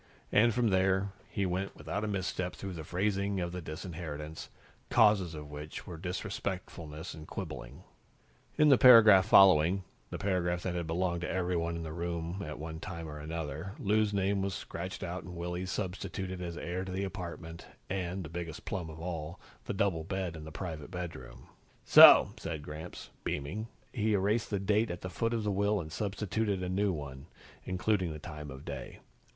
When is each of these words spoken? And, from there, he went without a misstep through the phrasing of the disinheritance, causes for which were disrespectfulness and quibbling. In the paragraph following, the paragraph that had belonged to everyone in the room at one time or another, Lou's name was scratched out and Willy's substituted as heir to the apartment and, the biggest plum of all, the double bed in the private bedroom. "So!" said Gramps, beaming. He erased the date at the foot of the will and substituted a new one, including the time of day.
And, 0.31 0.51
from 0.51 0.69
there, 0.69 1.11
he 1.29 1.45
went 1.45 1.75
without 1.75 2.03
a 2.03 2.07
misstep 2.07 2.55
through 2.55 2.73
the 2.73 2.83
phrasing 2.83 3.39
of 3.39 3.51
the 3.51 3.61
disinheritance, 3.61 4.49
causes 4.89 5.33
for 5.35 5.43
which 5.43 5.85
were 5.85 5.95
disrespectfulness 5.99 7.13
and 7.13 7.27
quibbling. 7.27 7.83
In 8.57 8.69
the 8.69 8.79
paragraph 8.79 9.27
following, 9.27 9.83
the 10.09 10.17
paragraph 10.17 10.63
that 10.63 10.73
had 10.73 10.87
belonged 10.87 11.21
to 11.21 11.29
everyone 11.29 11.75
in 11.75 11.83
the 11.83 11.93
room 11.93 12.41
at 12.43 12.57
one 12.57 12.79
time 12.79 13.07
or 13.07 13.19
another, 13.19 13.73
Lou's 13.77 14.11
name 14.11 14.41
was 14.41 14.55
scratched 14.55 15.03
out 15.03 15.21
and 15.23 15.35
Willy's 15.35 15.69
substituted 15.69 16.41
as 16.41 16.57
heir 16.57 16.83
to 16.83 16.91
the 16.91 17.03
apartment 17.03 17.67
and, 17.87 18.23
the 18.23 18.27
biggest 18.29 18.65
plum 18.65 18.89
of 18.89 18.99
all, 18.99 19.39
the 19.65 19.71
double 19.75 20.03
bed 20.03 20.35
in 20.35 20.45
the 20.45 20.51
private 20.51 20.89
bedroom. 20.89 21.45
"So!" 21.85 22.31
said 22.37 22.63
Gramps, 22.63 23.11
beaming. 23.23 23.67
He 23.93 24.13
erased 24.15 24.49
the 24.49 24.57
date 24.59 24.89
at 24.89 25.01
the 25.01 25.11
foot 25.11 25.31
of 25.35 25.43
the 25.43 25.51
will 25.51 25.79
and 25.79 25.91
substituted 25.91 26.63
a 26.63 26.69
new 26.69 26.91
one, 26.91 27.27
including 27.65 28.11
the 28.11 28.17
time 28.17 28.49
of 28.49 28.65
day. 28.65 28.97